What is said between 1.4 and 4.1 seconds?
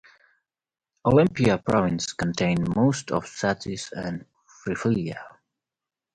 Province contained most of Pisatis